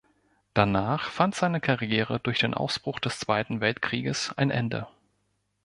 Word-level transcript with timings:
Danach 0.55 1.11
fand 1.11 1.35
seine 1.35 1.61
Karriere 1.61 2.19
durch 2.19 2.39
den 2.39 2.55
Ausbruch 2.55 2.99
des 2.99 3.19
Zweiten 3.19 3.61
Weltkrieges 3.61 4.33
ein 4.35 4.49
Ende. 4.49 4.87